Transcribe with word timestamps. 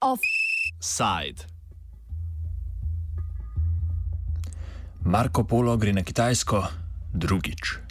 Offside. 0.00 1.46
Marko 5.04 5.44
Polo 5.44 5.76
gre 5.76 5.92
na 5.92 6.02
Kitajsko 6.02 6.66
drugič. 7.14 7.89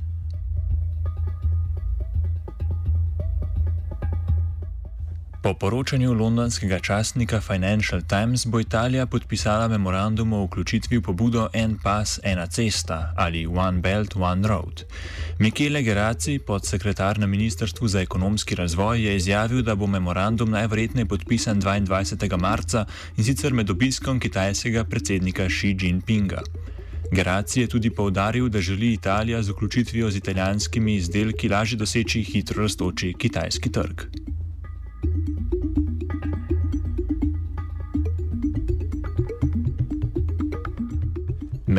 Poročanju 5.59 6.13
londonskega 6.13 6.79
časnika 6.79 7.41
Financial 7.41 8.01
Times 8.01 8.45
bo 8.45 8.59
Italija 8.59 9.05
podpisala 9.05 9.67
memorandum 9.67 10.33
o 10.33 10.43
vključitvi 10.45 10.97
v 10.97 11.01
pobudo 11.01 11.49
En 11.53 11.77
pas, 11.83 12.19
ena 12.23 12.47
cesta 12.47 13.13
ali 13.17 13.47
One 13.47 13.81
Belt, 13.81 14.15
One 14.15 14.47
Road. 14.47 14.83
Michele 15.39 15.81
Geraci, 15.81 16.39
podsekretar 16.39 17.19
na 17.19 17.27
Ministrstvu 17.27 17.87
za 17.87 18.01
ekonomski 18.01 18.55
razvoj, 18.55 19.03
je 19.05 19.15
izjavil, 19.15 19.61
da 19.61 19.75
bo 19.75 19.87
memorandum 19.87 20.49
najverjetneje 20.49 21.05
podpisan 21.05 21.61
22. 21.61 22.37
marca 22.37 22.85
in 23.17 23.23
sicer 23.23 23.53
med 23.53 23.69
obiskom 23.69 24.19
kitajskega 24.19 24.83
predsednika 24.83 25.47
Xi 25.47 25.75
Jinpinga. 25.81 26.41
Geraci 27.11 27.61
je 27.61 27.67
tudi 27.67 27.89
povdaril, 27.89 28.49
da 28.49 28.61
želi 28.61 28.93
Italija 28.93 29.43
z 29.43 29.49
vključitvijo 29.49 30.11
z 30.11 30.17
italijanskimi 30.17 30.95
izdelki 30.95 31.49
lažje 31.49 31.77
doseči 31.77 32.23
hitro 32.23 32.61
raztoči 32.61 33.13
kitajski 33.17 33.71
trg. 33.71 34.01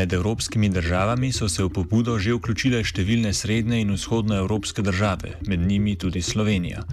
Med 0.01 0.13
evropskimi 0.13 0.69
državami 0.69 1.29
so 1.33 1.49
se 1.49 1.61
v 1.65 1.69
pobudo 1.77 2.15
že 2.17 2.33
vključile 2.33 2.79
številne 2.81 3.35
srednje 3.37 3.83
in 3.85 3.91
vzhodnoevropske 3.93 4.81
države, 4.81 5.35
med 5.45 5.61
njimi 5.61 5.93
tudi 6.01 6.23
Slovenija. 6.25 6.87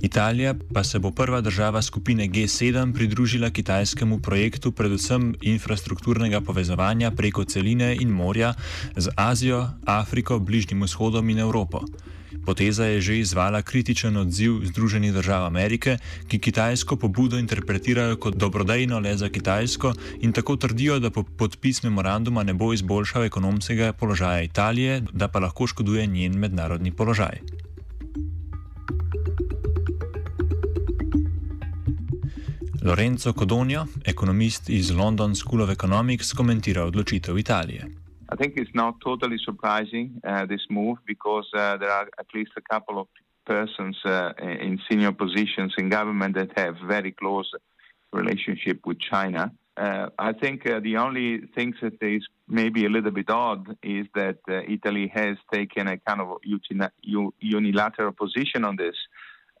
Italija 0.00 0.54
pa 0.74 0.84
se 0.84 0.98
bo 0.98 1.10
prva 1.10 1.40
država 1.40 1.82
skupine 1.82 2.28
G7 2.28 2.94
pridružila 2.94 3.50
kitajskemu 3.50 4.18
projektu 4.18 4.72
predvsem 4.72 5.34
infrastrukturnega 5.40 6.40
povezovanja 6.40 7.10
preko 7.10 7.44
celine 7.44 7.96
in 8.00 8.08
morja 8.08 8.54
z 8.96 9.08
Azijo, 9.16 9.66
Afriko, 9.84 10.38
Bližnjim 10.38 10.82
vzhodom 10.82 11.30
in 11.30 11.38
Evropo. 11.38 11.80
Poteza 12.46 12.84
je 12.84 13.00
že 13.00 13.18
izvala 13.18 13.62
kritičen 13.62 14.16
odziv 14.16 14.64
Združenih 14.64 15.12
držav 15.12 15.44
Amerike, 15.46 15.98
ki 16.28 16.38
kitajsko 16.38 16.96
pobudo 16.96 17.38
interpretirajo 17.38 18.16
kot 18.16 18.36
dobrodejno 18.36 18.98
le 18.98 19.16
za 19.16 19.28
Kitajsko 19.28 19.92
in 20.20 20.32
tako 20.32 20.56
trdijo, 20.56 20.98
da 20.98 21.10
po 21.10 21.22
podpis 21.22 21.82
memoranduma 21.82 22.42
ne 22.42 22.54
bo 22.54 22.72
izboljšal 22.72 23.24
ekonomskega 23.24 23.92
položaja 23.92 24.42
Italije, 24.42 25.02
da 25.12 25.28
pa 25.28 25.38
lahko 25.38 25.66
škoduje 25.66 26.06
njen 26.06 26.38
mednarodni 26.38 26.90
položaj. 26.90 27.69
Lorenzo 32.82 33.32
Codonio, 33.32 33.86
ekonomist 34.06 34.68
iz 34.68 34.90
London 34.90 35.34
School 35.34 35.62
of 35.62 35.70
Economics, 35.70 36.32
komentira 36.32 36.84
odločitev 36.84 37.38
Italije. 37.38 37.84
I 38.32 38.36
think 38.36 38.56
it's 38.56 38.74
not 38.74 38.94
totally 39.04 39.38
surprising 39.44 40.06
uh, 40.24 40.46
this 40.46 40.64
move 40.70 40.96
because 41.06 41.48
uh, 41.54 41.76
there 41.80 41.92
are 41.92 42.08
at 42.18 42.26
least 42.34 42.52
a 42.56 42.64
couple 42.72 42.96
of 43.02 43.06
persons 43.44 43.96
uh, 44.04 44.32
in 44.66 44.78
senior 44.88 45.12
positions 45.12 45.74
in 45.78 45.90
government 45.90 46.34
that 46.34 46.50
have 46.56 46.74
very 46.88 47.12
close 47.12 47.50
relationship 48.12 48.78
with 48.86 48.98
China. 49.12 49.52
Uh, 49.76 50.08
I 50.18 50.32
think 50.32 50.66
uh, 50.66 50.80
the 50.80 50.96
only 50.96 51.28
thing 51.54 51.74
that 51.82 52.02
is 52.02 52.22
maybe 52.48 52.86
a 52.86 52.88
little 52.88 53.10
bit 53.10 53.30
odd 53.30 53.76
is 53.82 54.06
that 54.14 54.38
uh, 54.48 54.62
Italy 54.76 55.10
has 55.14 55.36
taken 55.52 55.86
a 55.88 55.96
kind 55.98 56.20
of 56.20 56.28
unilateral 57.40 58.12
position 58.12 58.64
on 58.64 58.76
this 58.76 58.96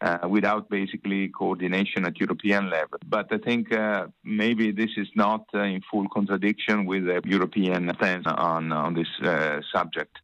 uh, 0.00 0.28
without 0.28 0.68
basically 0.68 1.28
coordination 1.28 2.04
at 2.06 2.18
European 2.20 2.70
level. 2.70 2.98
But 3.06 3.26
I 3.32 3.38
think 3.38 3.72
uh, 3.72 4.06
maybe 4.24 4.72
this 4.72 4.90
is 4.96 5.08
not 5.14 5.44
uh, 5.54 5.60
in 5.62 5.80
full 5.90 6.08
contradiction 6.08 6.86
with 6.86 7.04
the 7.04 7.20
European 7.24 7.92
stance 7.96 8.26
on, 8.26 8.72
on 8.72 8.94
this 8.94 9.08
uh, 9.22 9.60
subject. 9.72 10.18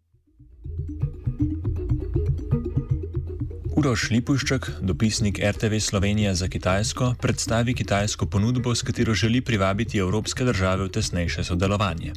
Uroš 3.76 4.10
Lipuščak, 4.10 4.70
dopisnik 4.80 5.38
RTV 5.44 5.78
Slovenija 5.84 6.32
za 6.34 6.48
Kitajsko, 6.48 7.10
predstavi 7.20 7.74
kitajsko 7.74 8.26
ponudbo, 8.26 8.74
s 8.74 8.82
katero 8.82 9.14
želi 9.14 9.40
privabiti 9.40 9.98
evropske 9.98 10.44
države 10.44 10.84
v 10.84 10.92
tesnejše 10.96 11.44
sodelovanje. 11.44 12.12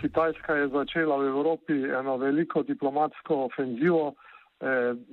Kitajska 0.00 0.54
je 0.54 0.68
začela 0.68 1.16
v 1.16 1.28
Evropi 1.28 1.72
eno 2.00 2.16
veliko 2.16 2.62
diplomatsko 2.62 3.44
ofenzivo, 3.46 4.14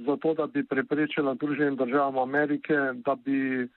zato 0.05 0.33
da 0.33 0.47
bi 0.47 0.63
preprečila 0.63 1.35
Združenim 1.35 1.75
državam 1.75 2.17
Amerike, 2.17 2.73
da 3.05 3.15
bi 3.15 3.63
eh, 3.63 3.67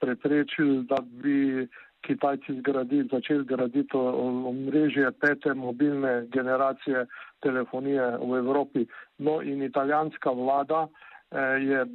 preprečili, 0.00 0.82
da 0.82 0.96
bi 1.02 1.68
Kitajci 2.06 2.58
zgradi, 2.58 3.08
začeli 3.12 3.44
graditi 3.44 3.96
omrežje 3.96 5.12
pete 5.12 5.54
mobilne 5.54 6.26
generacije 6.32 7.06
telefonije 7.40 8.16
v 8.20 8.38
Evropi. 8.38 8.86
No 9.18 9.42
in 9.42 9.62
italijanska 9.62 10.30
vlada 10.30 10.88
eh, 11.30 11.38
je 11.64 11.86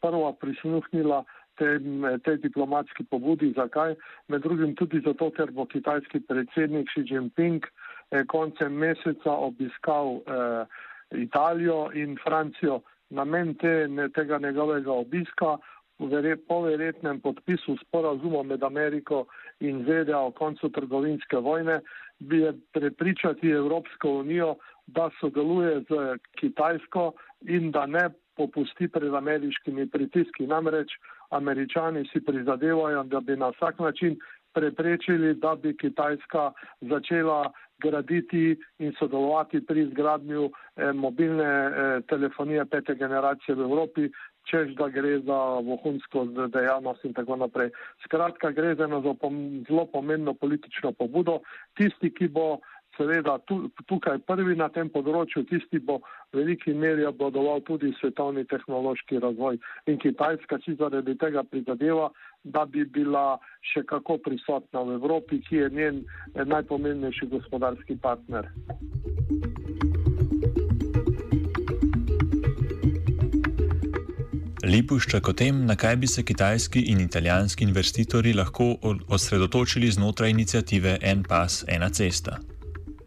prva 0.00 0.32
prisluhnila 0.32 1.24
tej, 1.56 1.80
tej 2.24 2.36
diplomatski 2.36 3.04
pobudi. 3.04 3.52
Zakaj? 3.56 3.94
Med 4.28 4.42
drugim 4.42 4.74
tudi 4.76 5.00
zato, 5.04 5.30
ker 5.30 5.50
bo 5.50 5.66
kitajski 5.66 6.20
predsednik 6.20 6.88
Xi 6.88 7.04
Jinping 7.04 7.64
eh, 7.64 8.24
koncem 8.24 8.72
meseca 8.72 9.36
obiskal 9.36 10.20
eh, 10.24 10.64
Italijo 11.10 11.90
in 11.94 12.16
Francijo. 12.24 12.80
Namen 13.10 13.54
te, 13.54 13.88
ne, 13.88 14.08
tega 14.08 14.38
njegovega 14.38 14.92
obiska 14.92 15.56
po 16.48 16.60
verjetnem 16.60 17.20
podpisu 17.20 17.76
sporazuma 17.80 18.42
med 18.42 18.62
Ameriko 18.62 19.24
in 19.60 19.84
ZDA 19.84 20.18
o 20.18 20.30
koncu 20.30 20.68
trgovinske 20.68 21.36
vojne 21.36 21.80
bi 22.18 22.38
je 22.38 22.52
prepričati 22.72 23.50
Evropsko 23.50 24.10
unijo, 24.10 24.54
da 24.86 25.10
sodeluje 25.20 25.80
z 25.80 26.18
Kitajsko 26.40 27.12
in 27.40 27.70
da 27.70 27.86
ne 27.86 28.10
popusti 28.36 28.88
pred 28.88 29.14
ameriškimi 29.14 29.90
pritiski. 29.90 30.46
Namreč 30.46 30.88
američani 31.30 32.08
si 32.12 32.20
prizadevajo, 32.24 33.02
da 33.02 33.20
bi 33.20 33.36
na 33.36 33.48
vsak 33.48 33.78
način 33.78 34.18
preprečili, 34.56 35.34
da 35.34 35.54
bi 35.54 35.76
Kitajska 35.76 36.52
začela 36.80 37.52
graditi 37.78 38.56
in 38.78 38.92
sodelovati 38.98 39.60
pri 39.66 39.82
izgradnju 39.82 40.50
eh, 40.50 40.92
mobilne 40.92 41.44
eh, 41.44 42.00
telefonije 42.08 42.64
pete 42.64 42.94
generacije 42.94 43.54
v 43.54 43.60
Evropi, 43.68 44.08
čež 44.50 44.72
da 44.78 44.88
gre 44.88 45.18
za 45.26 45.38
vohunsko 45.68 46.24
dejavnost 46.54 47.04
in 47.04 47.14
tako 47.14 47.36
naprej. 47.36 47.70
Skratka, 48.04 48.50
gre 48.50 48.74
za 48.74 48.84
eno 48.84 49.02
zelo 49.68 49.86
pomembno 49.92 50.34
politično 50.34 50.92
pobudo. 50.92 51.40
Tisti, 51.76 52.14
ki 52.14 52.28
bo 52.28 52.46
seveda 52.96 53.38
tukaj 53.86 54.18
prvi 54.26 54.56
na 54.56 54.68
tem 54.72 54.88
področju, 54.92 55.44
tisti 55.50 55.78
bo 55.78 56.00
v 56.32 56.40
veliki 56.40 56.74
meri 56.74 57.06
obladoval 57.08 57.62
tudi 57.66 57.92
svetovni 58.00 58.44
tehnološki 58.48 59.20
razvoj. 59.22 59.60
In 59.86 60.00
Kitajska 60.02 60.58
si 60.64 60.76
zaradi 60.80 61.16
tega 61.20 61.44
prizadeva, 61.44 62.10
da 62.44 62.64
bi 62.64 62.84
bila 62.84 63.38
še 63.72 63.84
kako 63.88 64.18
prisotna 64.24 64.84
v 64.86 64.98
Evropi, 65.00 65.40
ki 65.48 65.62
je 65.62 65.70
njen 65.70 66.02
najpomembnejši 66.34 67.30
gospodarski 67.32 67.98
partner. 68.02 68.50
Lipuščak 74.66 75.28
o 75.30 75.32
tem, 75.36 75.60
na 75.68 75.76
kaj 75.78 75.94
bi 76.02 76.08
se 76.10 76.24
kitajski 76.26 76.88
in 76.90 76.98
italijanski 77.04 77.62
investitorji 77.68 78.34
lahko 78.34 78.72
osredotočili 79.14 79.92
znotraj 79.94 80.34
inicijative 80.34 80.98
En 81.02 81.22
pas, 81.22 81.62
ena 81.70 81.90
cesta 81.90 82.40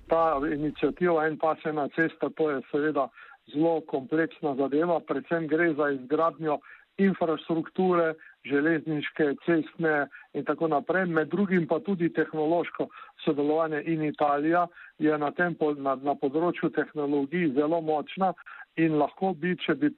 ta 0.10 0.40
inicijativa 0.54 1.28
En 1.28 1.38
pas 1.38 1.58
ena 1.66 1.88
cesta, 1.96 2.30
to 2.30 2.52
je 2.52 2.62
seveda 2.72 3.10
zelo 3.54 3.82
kompleksna 3.82 4.56
zadeva, 4.56 5.00
predvsem 5.00 5.48
gre 5.48 5.74
za 5.74 5.90
izgradnjo 5.90 6.60
infrastrukture, 7.00 8.14
železniške, 8.46 9.34
cestne 9.46 10.08
in 10.34 10.46
tako 10.46 10.68
naprej, 10.68 11.06
med 11.06 11.28
drugim 11.32 11.68
pa 11.68 11.80
tudi 11.80 12.14
tehnološko 12.14 12.88
sodelovanje 13.24 13.82
in 13.86 14.04
Italija 14.04 14.68
je 15.00 15.18
na 15.18 15.32
tem 15.32 15.56
na, 15.78 15.96
na 15.96 16.16
področju 16.16 16.70
tehnologij 16.76 17.54
zelo 17.56 17.82
močna 17.82 18.34
in 18.78 18.96
lahko 19.00 19.34
bi, 19.34 19.56
če 19.60 19.76
bi 19.76 19.92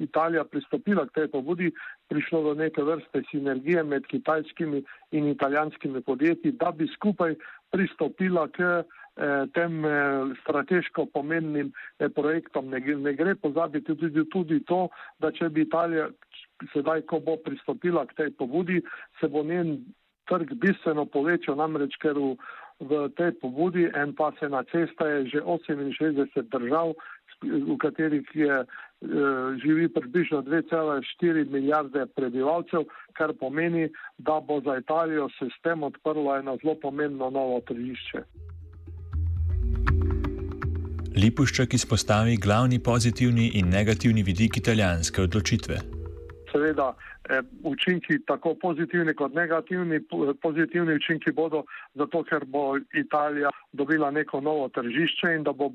Italija 0.00 0.44
pristopila 0.44 1.06
k 1.06 1.14
tej 1.14 1.28
pobudi, 1.32 1.72
prišlo 2.08 2.42
do 2.42 2.54
neke 2.54 2.82
vrste 2.82 3.22
sinergije 3.30 3.82
med 3.84 4.06
kitajskimi 4.06 4.82
in 5.12 5.28
italijanskimi 5.28 6.00
podjetji, 6.00 6.52
da 6.52 6.72
bi 6.72 6.88
skupaj 6.96 7.36
pristopila 7.72 8.48
k 8.48 8.58
Eh, 8.64 8.84
tem 9.52 9.84
eh, 9.84 10.34
strateško 10.42 11.06
pomembnim 11.12 11.72
eh, 11.98 12.08
projektom. 12.08 12.70
Ne, 12.70 12.80
ne 12.80 13.12
gre 13.14 13.34
pozabiti 13.34 13.94
tudi, 13.94 14.24
tudi 14.32 14.60
to, 14.64 14.88
da 15.20 15.32
če 15.32 15.48
bi 15.48 15.66
Italija 15.66 16.08
sedaj, 16.72 17.04
ko 17.10 17.20
bo 17.20 17.36
pristopila 17.44 18.06
k 18.06 18.16
tej 18.16 18.30
pobudi, 18.38 18.80
se 19.20 19.28
bo 19.28 19.42
njen 19.44 19.80
trg 20.30 20.54
bistveno 20.62 21.04
povečal, 21.04 21.58
namreč 21.58 21.98
ker 22.00 22.16
v 22.16 22.36
v 22.82 23.08
tej 23.14 23.38
pobudi. 23.38 23.86
En 23.94 24.14
pas 24.14 24.34
ena 24.42 24.64
cesta 24.66 25.06
je 25.06 25.38
že 25.38 25.40
68 25.42 26.50
držav, 26.50 26.94
v 27.42 27.76
katerih 27.78 28.26
je, 28.34 28.56
eh, 28.62 28.66
živi 29.62 29.88
približno 29.88 30.42
2,4 30.42 31.50
milijarde 31.50 32.06
prebivalcev, 32.14 32.86
kar 33.12 33.32
pomeni, 33.34 33.90
da 34.18 34.40
bo 34.40 34.60
za 34.60 34.78
Italijo 34.78 35.28
se 35.38 35.46
s 35.46 35.62
tem 35.62 35.82
odprlo 35.82 36.36
eno 36.36 36.56
zelo 36.62 36.74
pomembno 36.74 37.30
novo 37.30 37.60
tržišče. 37.60 38.41
Lipuščak 41.16 41.74
izpostavi 41.74 42.36
glavni 42.40 42.78
pozitivni 42.78 43.50
in 43.60 43.68
negativni 43.68 44.22
vidik 44.24 44.56
italijanske 44.56 45.22
odločitve. 45.22 45.76
Seveda, 46.52 46.94
Eh, 47.30 47.42
učinki, 47.62 48.18
tako 48.26 48.54
pozitivni 48.54 49.14
kot 49.14 49.34
negativni. 49.34 50.00
Pozitivni 50.42 50.94
učinki 50.94 51.32
bodo 51.32 51.62
zato, 51.94 52.24
ker 52.24 52.44
bo 52.44 52.76
Italija 52.94 53.50
dobila 53.72 54.10
neko 54.10 54.40
novo 54.40 54.68
tržišče 54.68 55.34
in 55.36 55.42
da 55.46 55.52
bo 55.52 55.70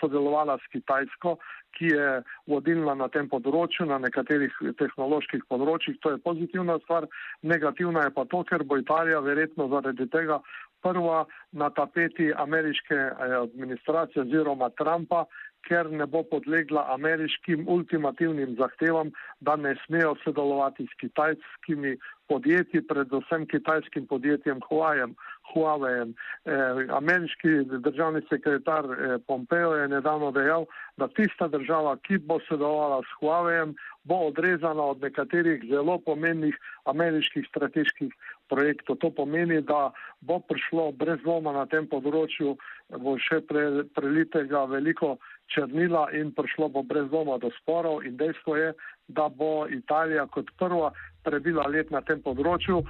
sodelovala 0.00 0.58
s 0.58 0.72
Kitajsko, 0.72 1.36
ki 1.78 1.86
je 1.94 2.22
vodilna 2.46 2.94
na 2.94 3.08
tem 3.08 3.30
področju, 3.32 3.86
na 3.88 3.96
nekaterih 3.98 4.52
tehnoloških 4.76 5.48
področjih. 5.48 5.96
To 6.04 6.12
je 6.12 6.20
pozitivna 6.20 6.76
stvar. 6.84 7.08
Negativna 7.42 8.04
je 8.04 8.14
pa 8.14 8.26
to, 8.28 8.44
ker 8.44 8.64
bo 8.64 8.76
Italija 8.76 9.24
verjetno 9.24 9.70
zaradi 9.72 10.04
tega 10.12 10.42
prva 10.82 11.24
na 11.52 11.70
tapeti 11.70 12.32
ameriške 12.36 12.94
eh, 12.94 13.14
administracije 13.42 14.22
oziroma 14.22 14.70
Trumpa, 14.70 15.24
ker 15.68 15.90
ne 15.90 16.06
bo 16.06 16.22
podlegla 16.22 16.86
ameriškim 16.94 17.66
ultimativnim 17.68 18.56
zahtevam, 18.58 19.10
da 19.40 19.56
ne 19.56 19.74
smejo 19.86 20.14
sodelovati 20.24 20.86
s 20.86 21.00
kitajskimi 21.00 21.96
podjetji, 22.30 22.86
predvsem 22.86 23.46
kitajskim 23.50 24.06
podjetjem 24.06 24.60
Huawei. 24.68 25.10
Huawei. 25.50 26.06
Eh, 26.06 26.86
ameriški 27.00 27.50
državni 27.86 28.22
sekretar 28.28 28.86
eh, 28.86 29.16
Pompeo 29.26 29.74
je 29.74 29.88
nedavno 29.88 30.30
dejal, 30.30 30.66
da 30.96 31.08
tista 31.08 31.48
država, 31.48 31.96
ki 32.06 32.20
bo 32.28 32.38
sodelovala 32.48 33.00
s 33.02 33.16
Huawei, 33.18 33.74
bo 34.04 34.20
odrezana 34.30 34.84
od 34.92 35.02
nekaterih 35.02 35.64
zelo 35.70 35.98
pomembnih 36.06 36.54
ameriških 36.84 37.46
strateških 37.50 38.14
projektov. 38.48 38.96
To 39.02 39.10
pomeni, 39.10 39.60
da 39.60 39.90
bo 40.20 40.38
prišlo 40.40 40.92
brez 40.92 41.20
dvoma 41.24 41.52
na 41.52 41.66
tem 41.66 41.86
področju, 41.90 42.56
bo 43.02 43.18
še 43.18 43.42
pre, 43.50 43.66
prelitega 43.94 44.64
veliko 44.70 45.16
črnila 45.50 46.08
in 46.16 46.32
prišlo 46.34 46.70
bo 46.74 46.82
brez 46.86 47.10
doma 47.10 47.38
do 47.42 47.50
sporov 47.60 48.04
in 48.06 48.16
dejstvo 48.16 48.56
je, 48.56 48.72
da 49.08 49.28
bo 49.28 49.66
Italija 49.66 50.26
kot 50.30 50.50
prva 50.58 50.92
prebila 51.22 51.66
let 51.68 51.90
na 51.90 52.00
tem 52.00 52.22
področju. 52.22 52.84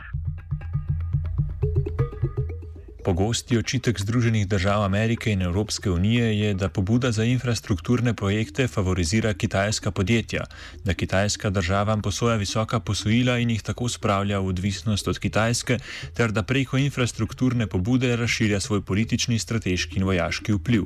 Pogosti 3.00 3.56
očitek 3.56 3.96
Združenih 3.96 4.44
držav 4.48 4.82
Amerike 4.84 5.32
in 5.32 5.42
Evropske 5.42 5.90
unije 5.90 6.38
je, 6.38 6.54
da 6.54 6.68
pobuda 6.68 7.12
za 7.12 7.24
infrastrukturne 7.24 8.12
projekte 8.14 8.66
favorizira 8.68 9.32
kitajska 9.34 9.90
podjetja, 9.90 10.44
da 10.84 10.94
kitajska 10.94 11.50
državam 11.50 12.02
posoja 12.02 12.36
visoka 12.36 12.80
posojila 12.80 13.38
in 13.38 13.50
jih 13.50 13.62
tako 13.62 13.88
spravlja 13.88 14.38
v 14.38 14.52
odvisnost 14.52 15.08
od 15.08 15.18
Kitajske, 15.18 15.78
ter 16.14 16.32
da 16.32 16.42
preko 16.42 16.76
infrastrukturne 16.76 17.66
pobude 17.66 18.16
razširja 18.16 18.60
svoj 18.60 18.82
politični, 18.82 19.38
strateški 19.38 19.96
in 19.96 20.04
vojaški 20.04 20.52
vpliv. 20.52 20.84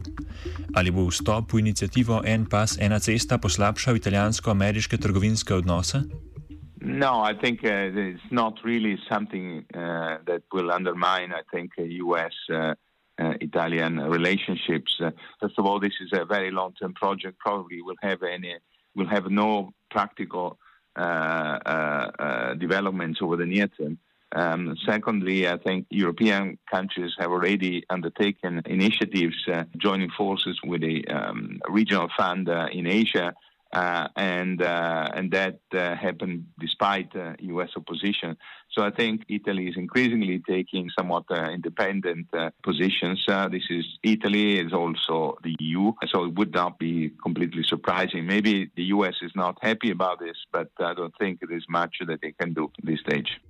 Ali 0.75 0.91
bo 0.91 1.09
vstop 1.11 1.53
v 1.53 1.59
inicijativo 1.59 2.23
En 2.25 2.47
pas, 2.47 2.79
ena 2.81 3.01
cesta 3.01 3.39
poslabšal 3.39 3.97
italijansko-ameriške 3.97 4.97
trgovinske 4.97 5.55
odnose? 5.55 6.03
No, 6.85 7.21
I 7.23 7.33
think 7.33 7.65
uh, 7.65 7.91
it's 7.95 8.21
not 8.31 8.59
really 8.63 8.99
something 9.09 9.65
uh, 9.75 10.19
that 10.27 10.43
will 10.53 10.71
undermine, 10.71 11.33
I 11.33 11.41
think, 11.51 11.73
U.S. 11.79 12.33
Uh, 12.53 12.75
uh, 13.19 13.35
Italian 13.41 13.99
relationships. 14.01 14.95
Uh, 15.01 15.13
first 15.41 15.55
of 15.59 15.65
all, 15.65 15.81
this 15.81 15.95
is 16.03 16.11
a 16.13 16.27
very 16.27 16.51
long-term 16.51 16.93
project. 16.93 17.39
Probably 17.39 17.81
will 17.81 17.97
have 18.03 18.23
any, 18.23 18.57
will 18.95 19.09
have 19.09 19.31
no 19.31 19.73
practical 19.91 20.59
developments 22.59 23.21
over 23.23 23.37
the 23.37 23.47
near 23.47 23.69
term. 23.69 23.99
Um, 24.37 24.77
secondly, 24.85 25.49
I 25.49 25.57
think 25.57 25.87
European 25.91 26.59
countries 26.71 27.13
have 27.19 27.31
already 27.31 27.85
undertaken 27.89 28.63
initiatives 28.67 29.37
joining 29.79 30.11
forces 30.11 30.61
with 30.65 30.83
a 30.83 31.05
um, 31.05 31.61
regional 31.69 32.09
fund 32.17 32.49
in 32.49 32.87
Asia 32.87 33.29
uh, 33.29 33.33
and 33.75 34.63
uh, 34.63 35.11
and 35.15 35.31
that 35.33 35.61
uh, 35.73 35.95
happened 35.97 36.47
despite 36.59 37.13
U.S. 37.15 37.71
Uh, 37.77 37.81
opposition. 37.81 38.37
So 38.71 38.83
I 38.83 38.91
think 38.91 39.23
Italy 39.29 39.69
is 39.69 39.77
increasingly 39.77 40.43
taking 40.49 40.91
somewhat 40.99 41.25
uh, 41.31 41.51
independent 41.51 42.27
uh, 42.33 42.51
positions. 42.63 43.25
this 43.51 43.63
is 43.71 43.85
Italy, 44.03 44.59
is 44.59 44.73
also 44.73 45.37
the 45.43 45.55
EU, 45.61 45.93
so 46.07 46.25
it 46.25 46.35
would 46.35 46.53
not 46.53 46.79
be 46.79 47.11
completely 47.23 47.65
surprising. 47.65 48.27
Maybe 48.27 48.71
the 48.77 48.85
U.S. 48.97 49.15
is 49.23 49.33
not 49.35 49.59
happy 49.63 49.91
about 49.91 50.19
this, 50.21 50.37
but 50.53 50.69
I 50.79 50.95
don't 50.95 51.15
think 51.19 51.41
there 51.41 51.57
is 51.57 51.65
much 51.69 51.97
that 52.07 52.21
they 52.23 52.33
can 52.33 52.53
do 52.53 52.71
at 52.79 52.85
this 52.85 53.01
stage. 53.01 53.41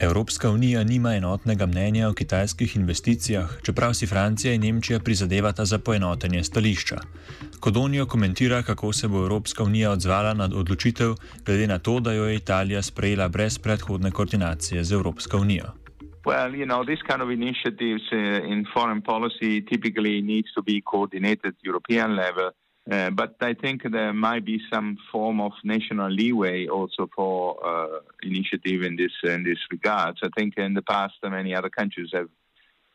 Evropska 0.00 0.50
unija 0.50 0.84
nima 0.84 1.14
enotnega 1.14 1.66
mnenja 1.66 2.08
o 2.08 2.12
kitajskih 2.12 2.76
investicijah, 2.76 3.50
čeprav 3.62 3.92
si 3.94 4.06
Francija 4.06 4.54
in 4.54 4.60
Nemčija 4.60 5.00
prizadevata 5.00 5.64
za 5.64 5.78
poenotenje 5.78 6.44
stališča. 6.44 6.96
Kodonijo 7.60 8.06
komentira, 8.06 8.62
kako 8.62 8.92
se 8.92 9.08
bo 9.08 9.18
Evropska 9.18 9.64
unija 9.64 9.90
odzvala 9.90 10.34
na 10.34 10.44
odločitev, 10.44 11.14
glede 11.46 11.66
na 11.66 11.78
to, 11.78 12.00
da 12.00 12.12
jo 12.12 12.24
je 12.24 12.36
Italija 12.36 12.82
sprejela 12.82 13.28
brez 13.28 13.58
predhodne 13.58 14.10
koordinacije 14.10 14.84
z 14.84 14.92
Evropsko 14.92 15.38
unijo. 15.38 15.66
Well, 16.26 16.54
you 16.54 16.66
know, 16.66 16.84
this 16.84 17.02
kind 17.08 17.22
of 17.22 17.30
initiatives 17.30 18.04
uh, 18.12 18.52
in 18.52 18.66
foreign 18.74 19.02
policy 19.02 19.64
typically 19.72 20.22
needs 20.22 20.52
to 20.54 20.62
be 20.62 20.80
coordinated 20.90 21.46
at 21.46 21.54
European 21.62 22.16
level. 22.16 22.50
Uh, 22.90 23.08
but 23.08 23.36
I 23.40 23.54
think 23.54 23.82
there 23.88 24.12
might 24.12 24.44
be 24.44 24.60
some 24.72 24.98
form 25.12 25.40
of 25.40 25.52
national 25.62 26.10
leeway 26.10 26.66
also 26.66 27.08
for 27.14 27.64
uh, 27.64 28.00
initiative 28.24 28.82
in 28.82 28.96
this 28.96 29.12
in 29.22 29.44
this 29.44 29.58
regard. 29.70 30.18
I 30.24 30.28
think 30.36 30.54
in 30.56 30.74
the 30.74 30.82
past 30.82 31.14
many 31.22 31.54
other 31.54 31.70
countries 31.70 32.10
have 32.12 32.28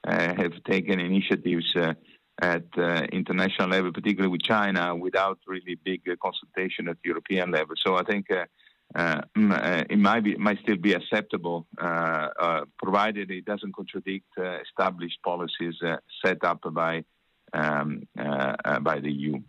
uh, 0.05 0.33
have 0.35 0.61
taken 0.65 0.99
initiatives 0.99 1.73
uh, 1.77 1.93
at 2.41 2.65
uh, 2.77 3.07
international 3.13 3.69
level, 3.69 3.93
particularly 3.93 4.31
with 4.33 4.43
China, 4.43 4.93
without 4.93 5.39
really 5.47 5.75
big 5.75 6.01
consultation 6.21 6.89
at 6.89 6.97
European 7.03 7.51
level. 7.51 7.75
So 7.85 7.95
I 7.95 8.03
think. 8.03 8.27
It 8.97 9.99
might 9.99 10.23
be, 10.23 10.35
might 10.35 10.59
still 10.61 10.77
be 10.77 10.93
acceptable, 10.93 11.65
provided 12.77 13.31
it 13.31 13.43
doesn't 13.43 13.75
contradict 13.75 14.31
established 14.37 15.19
policies 15.23 15.75
set 16.23 16.43
up 16.43 16.61
by 16.71 17.03
um, 17.51 18.07
by 18.13 18.99
the 19.01 19.11
EU. 19.11 19.41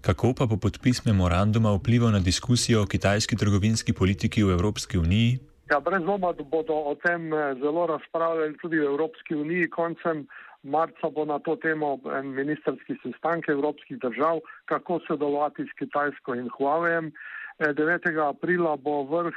Kako 0.00 0.32
pa 0.38 0.46
bo 0.46 0.56
podpis 0.56 1.04
memoranduma 1.04 1.74
vplival 1.76 2.10
na 2.12 2.20
diskusijo 2.24 2.82
o 2.82 2.86
kitajski 2.86 3.36
trgovinski 3.36 3.92
politiki 3.92 4.42
v 4.42 4.56
Evropski 4.56 4.98
uniji? 4.98 5.38
Ja, 5.70 5.80
brez 5.80 6.02
dvoma 6.02 6.32
bodo 6.32 6.74
o 6.74 6.94
tem 7.04 7.32
eh, 7.32 7.54
zelo 7.60 7.86
razpravljali 7.86 8.56
tudi 8.58 8.80
v 8.80 8.88
Evropski 8.90 9.34
uniji. 9.34 9.70
Koncem 9.70 10.26
marca 10.62 11.10
bo 11.14 11.24
na 11.24 11.38
to 11.38 11.56
temo 11.56 11.98
en 12.18 12.34
ministerski 12.34 12.96
sestanek 13.02 13.48
evropskih 13.48 13.98
držav, 13.98 14.40
kako 14.64 15.00
sodelovati 15.06 15.62
s 15.62 15.78
Kitajsko 15.78 16.34
in 16.34 16.48
Huawei. 16.58 17.12
9. 17.60 18.08
Eh, 18.08 18.20
aprila 18.24 18.76
bo 18.76 19.04
vrh 19.04 19.36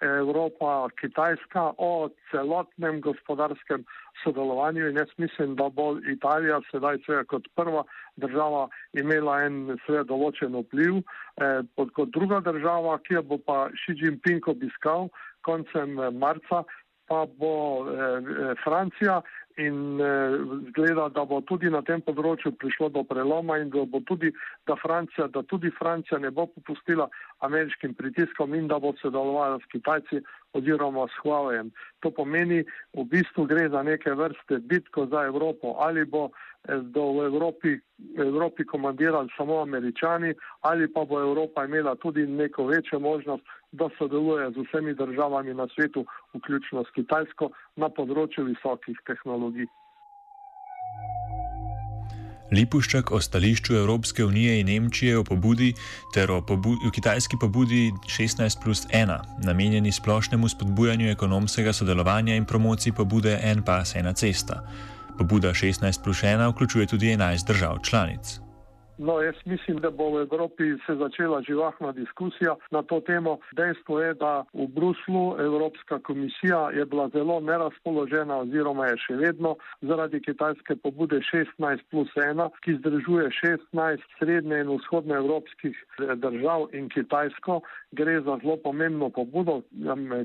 Evropa, 0.00 0.88
Kitajska 1.00 1.72
o 1.78 2.08
celotnem 2.30 3.00
gospodarskem 3.00 3.84
sodelovanju 4.24 4.88
in 4.88 4.96
jaz 4.96 5.08
mislim, 5.16 5.56
da 5.56 5.68
bo 5.68 5.96
Italija 5.98 6.60
sedaj 6.70 6.98
seveda 7.06 7.24
kot 7.24 7.48
prva 7.54 7.84
država 8.16 8.68
imela 8.92 9.40
en 9.46 9.78
seveda 9.86 10.04
določen 10.10 10.54
vpliv, 10.62 11.00
eh, 11.42 11.62
kot 11.76 12.10
druga 12.14 12.40
država, 12.40 12.98
ki 12.98 13.14
jo 13.14 13.22
bo 13.22 13.38
pa 13.38 13.58
Xi 13.82 13.96
Jinping 14.02 14.48
obiskal 14.48 15.08
koncem 15.42 15.98
marca, 16.18 16.64
pa 17.08 17.24
bo 17.40 17.86
eh, 17.88 18.54
Francija 18.64 19.20
in 19.58 20.00
eh, 20.00 20.38
zgleda, 20.70 21.08
da 21.08 21.24
bo 21.26 21.40
tudi 21.42 21.70
na 21.70 21.80
tem 21.82 22.02
področju 22.06 22.54
prišlo 22.62 22.88
do 22.94 23.02
preloma 23.02 23.58
in 23.58 23.72
da 23.74 23.82
bo 23.90 24.00
tudi, 24.06 24.30
da 24.70 24.76
Francija, 24.78 25.26
da 25.34 25.42
tudi 25.42 25.72
Francija 25.74 26.18
ne 26.22 26.30
bo 26.30 26.46
popustila 26.46 27.08
ameriškim 27.46 27.94
pritiskom 27.98 28.54
in 28.54 28.68
da 28.70 28.78
bo 28.78 28.94
sodelovala 29.02 29.58
s 29.58 29.70
Kitajci 29.74 30.22
oziroma 30.52 31.06
s 31.08 31.16
Huawei. 31.22 31.70
To 32.00 32.10
pomeni, 32.10 32.64
v 32.94 33.04
bistvu 33.04 33.46
gre 33.46 33.68
za 33.68 33.82
neke 33.82 34.14
vrste 34.14 34.58
bitko 34.58 35.06
za 35.06 35.24
Evropo. 35.26 35.76
Ali 35.78 36.04
bo 36.04 36.30
do 36.68 37.12
v 37.12 37.26
Evropi, 37.26 37.80
Evropi 38.18 38.64
komandirali 38.64 39.28
samo 39.36 39.60
američani, 39.62 40.34
ali 40.60 40.92
pa 40.92 41.04
bo 41.04 41.20
Evropa 41.20 41.64
imela 41.64 41.94
tudi 41.94 42.26
neko 42.26 42.66
večjo 42.66 43.00
možnost, 43.00 43.42
da 43.72 43.88
sodeluje 43.98 44.50
z 44.50 44.64
vsemi 44.64 44.94
državami 44.94 45.54
na 45.54 45.68
svetu, 45.68 46.06
vključno 46.34 46.84
s 46.84 46.90
Kitajsko, 46.94 47.50
na 47.76 47.88
področju 47.88 48.44
visokih 48.44 48.96
tehnologij. 49.06 49.68
Lipuščak 52.52 53.12
o 53.12 53.20
stališču 53.20 53.74
Evropske 53.76 54.24
unije 54.24 54.60
in 54.60 54.66
Nemčije 54.66 55.18
o 55.18 55.24
pobudi 55.24 55.74
ter 56.14 56.30
o 56.30 56.40
pobu 56.42 56.76
kitajski 56.94 57.36
pobudi 57.40 57.92
16 58.06 58.62
plus 58.62 58.86
1, 58.92 59.18
namenjeni 59.44 59.92
splošnemu 59.92 60.48
spodbujanju 60.48 61.10
ekonomskega 61.10 61.72
sodelovanja 61.72 62.36
in 62.36 62.44
promociji 62.44 62.92
pobude 62.92 63.38
En 63.42 63.62
pas, 63.62 63.94
ena 63.94 64.12
cesta. 64.12 64.62
Pobuda 65.18 65.54
16 65.54 66.02
plus 66.04 66.22
1 66.22 66.52
vključuje 66.52 66.86
tudi 66.86 67.06
11 67.06 67.46
držav 67.46 67.78
članic. 67.82 68.40
No, 68.98 69.20
jaz 69.20 69.34
mislim, 69.44 69.78
da 69.78 69.90
bo 69.90 70.10
v 70.10 70.20
Evropi 70.22 70.64
se 70.86 70.94
začela 70.94 71.42
živahna 71.42 71.92
diskusija 71.92 72.56
na 72.70 72.82
to 72.82 73.00
temo. 73.00 73.38
Dejstvo 73.52 74.00
je, 74.00 74.14
da 74.14 74.44
v 74.52 74.66
Bruslu 74.66 75.36
Evropska 75.38 75.98
komisija 75.98 76.70
je 76.74 76.86
bila 76.86 77.08
zelo 77.08 77.40
nerazpoložena 77.40 78.38
oziroma 78.38 78.86
je 78.86 78.96
še 78.98 79.14
vedno 79.20 79.54
zaradi 79.80 80.20
kitajske 80.20 80.76
pobude 80.82 81.20
16 81.30 81.84
plus 81.90 82.10
1, 82.16 82.48
ki 82.64 82.74
združuje 82.80 83.30
16 83.38 84.02
srednje 84.18 84.58
in 84.64 84.74
vzhodne 84.74 85.14
evropskih 85.14 85.78
eh, 85.78 86.16
držav 86.16 86.66
in 86.74 86.90
Kitajsko. 86.90 87.60
Gre 87.92 88.18
za 88.20 88.38
zelo 88.42 88.56
pomembno 88.64 89.10
pobudo. 89.10 89.60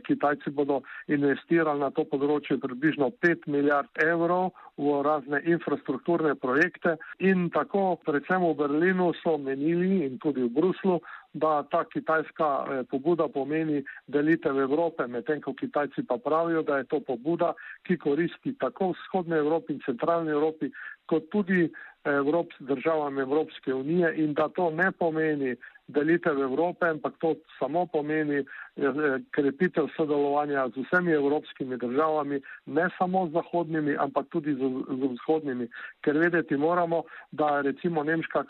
Kitajci 0.07 0.49
bodo 0.49 0.81
investirali 1.07 1.79
na 1.79 1.91
to 1.93 2.09
področje 2.09 2.57
približno 2.57 3.13
5 3.21 3.45
milijard 3.47 4.01
evrov 4.01 4.49
v 4.77 4.97
razne 5.05 5.43
infrastrukturne 5.45 6.33
projekte 6.35 6.97
in 7.19 7.49
tako 7.53 8.01
predvsem 8.05 8.41
v 8.41 8.62
Berlinu 8.63 9.11
so 9.19 9.37
menili 9.37 10.05
in 10.05 10.17
tudi 10.23 10.41
v 10.47 10.49
Bruslu, 10.55 10.99
da 11.33 11.63
ta 11.71 11.83
kitajska 11.83 12.49
eh, 12.49 12.83
pobuda 12.89 13.27
pomeni 13.27 13.83
delitev 14.07 14.59
Evrope, 14.59 15.07
medtem 15.07 15.41
ko 15.41 15.53
Kitajci 15.53 16.05
pa 16.07 16.17
pravijo, 16.17 16.63
da 16.63 16.77
je 16.79 16.89
to 16.91 16.99
pobuda, 16.99 17.53
ki 17.87 17.97
koristi 17.97 18.55
tako 18.59 18.93
vzhodne 18.93 19.37
Evropi 19.37 19.73
in 19.73 19.81
centralne 19.85 20.31
Evropi, 20.31 20.71
kot 21.09 21.27
tudi 21.33 21.67
Evrop, 22.05 22.47
državam 22.59 23.19
Evropske 23.19 23.73
unije 23.73 24.13
in 24.15 24.33
da 24.33 24.49
to 24.49 24.69
ne 24.71 24.91
pomeni 24.91 25.55
delitev 25.87 26.41
Evrope, 26.41 26.87
ampak 26.89 27.13
to 27.19 27.35
samo 27.59 27.85
pomeni 27.85 28.39
eh, 28.39 29.19
krepitev 29.31 29.87
sodelovanja 29.95 30.67
z 30.69 30.83
vsemi 30.83 31.11
evropskimi 31.11 31.77
državami, 31.77 32.41
ne 32.65 32.89
samo 32.97 33.27
z 33.27 33.31
zahodnimi, 33.31 33.95
ampak 33.99 34.25
tudi 34.29 34.53
z, 34.53 34.71
z 34.87 35.11
vzhodnimi. 35.13 35.67
Ker 36.01 36.17
vedeti 36.17 36.57
moramo, 36.57 37.03
da 37.31 37.61
recimo 37.61 38.03
nemška 38.03 38.43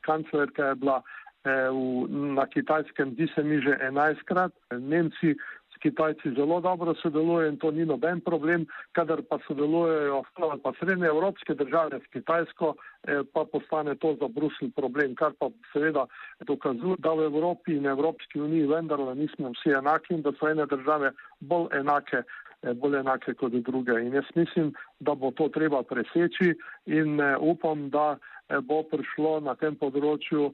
kanclerka 0.00 0.66
je 0.66 0.74
bila 0.74 1.02
eh, 1.44 1.68
v, 1.70 2.08
na 2.36 2.46
kitajskem, 2.46 3.14
di 3.14 3.28
se 3.34 3.42
mi 3.42 3.60
že 3.60 3.78
enajstkrat, 3.80 4.52
Nemci 4.78 5.36
Kitajci 5.82 6.34
zelo 6.36 6.60
dobro 6.60 6.94
sodelujejo 6.94 7.48
in 7.48 7.56
to 7.58 7.70
ni 7.70 7.84
noben 7.84 8.20
problem, 8.20 8.66
kadar 8.92 9.22
pa 9.28 9.38
sodelujejo 9.46 10.22
pa 10.62 10.72
srednje 10.78 11.06
evropske 11.06 11.54
države 11.54 12.00
s 12.00 12.12
Kitajsko, 12.12 12.74
eh, 13.04 13.22
pa 13.32 13.44
postane 13.52 13.94
to 13.94 14.16
za 14.20 14.28
Bruselj 14.28 14.70
problem, 14.76 15.14
kar 15.14 15.32
pa 15.38 15.48
seveda 15.72 16.06
dokazuje, 16.40 16.96
da 16.98 17.12
v 17.14 17.24
Evropi 17.24 17.76
in 17.76 17.86
Evropski 17.86 18.40
uniji 18.40 18.66
vendarle 18.66 19.14
nismo 19.14 19.50
vsi 19.50 19.76
enaki 19.78 20.14
in 20.14 20.22
da 20.22 20.32
so 20.32 20.48
ene 20.48 20.66
države 20.66 21.12
bolj 21.40 21.68
enake 21.80 22.22
eh, 22.62 22.74
bolj 22.74 22.98
enake 23.00 23.34
kot 23.34 23.52
druge. 23.52 24.00
In 24.00 24.14
jaz 24.14 24.28
mislim, 24.34 24.74
da 25.00 25.14
bo 25.14 25.30
to 25.30 25.48
treba 25.48 25.82
preseči 25.82 26.54
in 26.86 27.20
eh, 27.20 27.36
upam, 27.40 27.90
da 27.90 28.16
bo 28.58 28.82
prišlo 28.82 29.40
na 29.46 29.54
tem 29.54 29.76
področju 29.78 30.50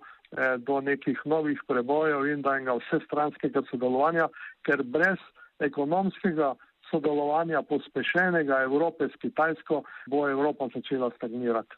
do 0.58 0.80
nekih 0.80 1.18
novih 1.24 1.60
prebojev 1.68 2.26
in 2.26 2.42
da 2.42 2.56
enega 2.56 2.78
vsestranskega 2.80 3.62
sodelovanja, 3.70 4.28
ker 4.66 4.82
brez 4.82 5.18
ekonomskega 5.58 6.54
sodelovanja 6.90 7.62
pospešenega 7.62 8.62
Evrope 8.62 9.08
s 9.08 9.16
Kitajsko 9.22 9.82
bo 10.10 10.28
Evropa 10.28 10.68
začela 10.74 11.10
stagnirati. 11.16 11.76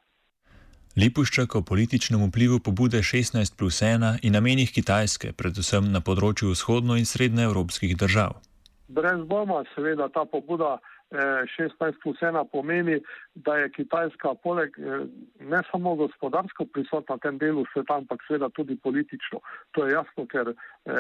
Lipuščak 0.99 1.55
o 1.55 1.62
političnem 1.62 2.25
vplivu 2.26 2.59
pobude 2.59 2.99
16 3.07 3.55
plus 3.59 3.83
1 3.83 4.19
in 4.23 4.33
namenih 4.35 4.73
Kitajske, 4.73 5.33
predvsem 5.33 5.93
na 5.93 6.00
področju 6.00 6.50
vzhodno- 6.50 6.97
in 6.99 7.07
srednjeevropskih 7.07 7.97
držav. 7.97 8.40
Brez 8.88 9.21
dvoma, 9.28 9.62
seveda, 9.75 10.09
ta 10.09 10.25
pobuda 10.25 10.78
16 11.10 12.02
plus 12.02 12.20
1 12.20 12.44
pomeni, 12.52 13.00
da 13.34 13.56
je 13.56 13.70
Kitajska 13.70 14.34
poleg 14.42 14.76
eh, 14.78 15.06
ne 15.40 15.60
samo 15.70 15.94
gospodarsko 15.96 16.66
prisotna 16.72 17.16
v 17.16 17.22
tem 17.24 17.38
delu 17.38 17.64
sveta, 17.72 17.96
ampak 17.96 18.20
seveda 18.28 18.48
tudi 18.52 18.76
politično. 18.76 19.40
To 19.72 19.86
je 19.86 19.94
jasno, 19.94 20.26
ker 20.26 20.52
eh, 20.52 20.94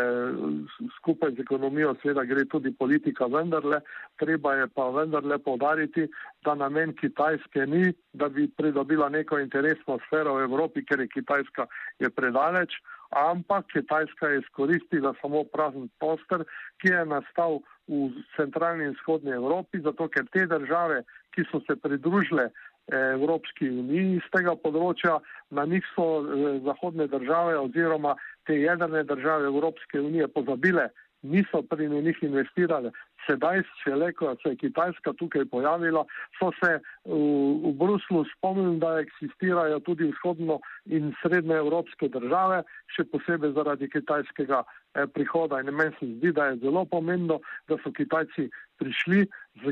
skupaj 0.96 1.34
z 1.36 1.44
ekonomijo 1.44 1.94
seveda 2.02 2.24
gre 2.24 2.46
tudi 2.48 2.72
politika 2.72 3.26
vendarle. 3.26 3.80
Treba 4.16 4.54
je 4.54 4.68
pa 4.74 4.88
vendarle 4.96 5.38
povdariti, 5.38 6.08
da 6.44 6.54
namen 6.54 6.96
Kitajske 6.96 7.66
ni, 7.66 7.92
da 8.12 8.28
bi 8.28 8.48
pridobila 8.48 9.08
neko 9.08 9.38
interesno 9.38 9.98
sfero 10.06 10.38
v 10.38 10.48
Evropi, 10.48 10.84
ker 10.84 11.04
je 11.04 11.12
Kitajska 11.18 11.66
je 11.98 12.10
predaleč, 12.10 12.80
ampak 13.10 13.66
Kitajska 13.72 14.28
je 14.28 14.38
izkoristila 14.38 15.14
samo 15.20 15.44
prazen 15.44 15.88
poster, 16.00 16.44
ki 16.80 16.88
je 16.88 17.04
nastal 17.06 17.60
v 17.88 18.10
centralni 18.36 18.84
in 18.84 18.96
vzhodni 18.96 19.32
Evropi, 19.32 19.80
zato 19.80 20.08
ker 20.08 20.26
te 20.32 20.46
države, 20.46 21.02
ki 21.34 21.44
so 21.50 21.60
se 21.66 21.76
pridružile 21.76 22.48
eh, 22.48 23.12
Evropski 23.16 23.70
uniji 23.70 24.18
iz 24.18 24.30
tega 24.34 24.56
področja, 24.56 25.18
na 25.50 25.64
njih 25.64 25.84
so 25.94 26.08
eh, 26.20 26.60
zahodne 26.64 27.08
države 27.08 27.56
oziroma 27.58 28.16
te 28.46 28.60
jedrne 28.60 29.04
države 29.04 29.48
Evropske 29.52 30.00
unije 30.00 30.28
pozabile, 30.28 30.88
niso 31.22 31.62
pri 31.62 31.88
njih 31.88 32.22
investirale. 32.22 32.92
Sedaj, 33.26 33.62
če 33.82 33.96
le, 33.98 34.12
ko 34.16 34.30
se 34.42 34.52
je 34.52 34.60
Kitajska 34.62 35.12
tukaj 35.18 35.44
pojavila, 35.50 36.04
so 36.38 36.50
se 36.60 36.78
v, 36.78 37.18
v 37.64 37.72
Bruslu 37.80 38.24
spomnili, 38.36 38.78
da 38.80 38.98
eksistirajo 39.02 39.80
tudi 39.86 40.10
vzhodno 40.12 40.60
in 40.86 41.10
srednje 41.22 41.58
evropske 41.58 42.08
države, 42.14 42.62
še 42.94 43.04
posebej 43.12 43.52
zaradi 43.58 43.90
kitajskega 43.92 44.62
eh, 44.62 45.06
prihoda. 45.12 45.60
In 45.60 45.74
meni 45.74 45.96
se 45.98 46.08
zdi, 46.14 46.32
da 46.32 46.50
je 46.50 46.60
zelo 46.64 46.84
pomembno, 46.88 47.40
da 47.68 47.80
so 47.82 47.92
Kitajci 47.92 48.48
prišli, 48.78 49.26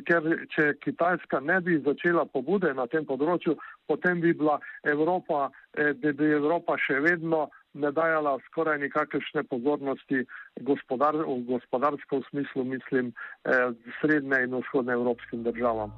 ker 0.08 0.26
če 0.52 0.72
Kitajska 0.82 1.40
ne 1.40 1.60
bi 1.62 1.78
začela 1.86 2.26
pobude 2.26 2.72
na 2.74 2.88
tem 2.90 3.06
področju, 3.06 3.56
potem 3.86 4.20
bi 4.20 4.34
bila 4.34 4.58
Evropa, 4.84 5.50
eh, 5.78 5.94
bi, 5.94 6.12
bi 6.12 6.34
Evropa 6.40 6.76
še 6.82 7.00
vedno 7.04 7.46
ne 7.76 7.92
dajala 7.92 8.38
skoraj 8.46 8.78
nikakršne 8.78 9.44
pozornosti 9.44 10.24
gospodar, 10.60 11.14
v 11.14 11.40
gospodarskem 11.48 12.22
smislu, 12.30 12.64
mislim, 12.64 13.12
eh, 13.44 13.70
srednje 14.00 14.42
in 14.44 14.54
vzhodne 14.54 14.92
evropskim 14.92 15.42
državam. 15.42 15.92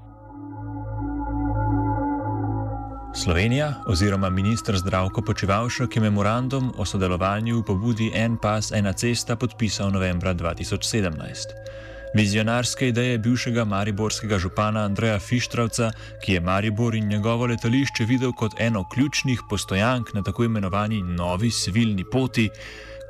Slovenija 3.15 3.75
oziroma 3.87 4.31
ministr 4.31 4.77
zdravko 4.77 5.23
Počivalšek 5.23 5.97
je 5.97 6.03
memorandum 6.03 6.73
o 6.79 6.85
sodelovanju 6.85 7.59
v 7.59 7.65
pobudi 7.67 8.11
En 8.15 8.37
pas, 8.37 8.73
ena 8.73 8.93
cesta 8.93 9.37
podpisal 9.37 9.91
novembra 9.91 10.35
2017. 10.35 11.88
Vizionarske 12.15 12.89
ideje 12.89 13.19
bivšega 13.19 13.65
mariborskega 13.65 14.39
župana 14.39 14.85
Andreja 14.85 15.19
Fištravca, 15.19 15.91
ki 16.25 16.33
je 16.33 16.41
Maribor 16.41 16.95
in 16.95 17.09
njegovo 17.09 17.47
letališče 17.47 18.05
videl 18.05 18.33
kot 18.33 18.53
eno 18.59 18.85
ključnih 18.89 19.41
postojank 19.51 20.15
na 20.15 20.23
tako 20.23 20.45
imenovani 20.45 21.03
novi 21.03 21.51
civilni 21.51 22.05
poti, 22.13 22.51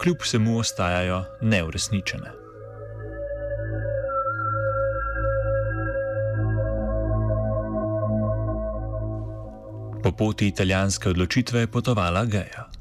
kljub 0.02 0.16
vsemu 0.22 0.58
ostajajo 0.58 1.24
neuresničene. 1.40 2.32
Po 10.02 10.12
poti 10.12 10.48
italijanske 10.48 11.08
odločitve 11.08 11.60
je 11.60 11.66
potovala 11.66 12.24
Geja. 12.24 12.77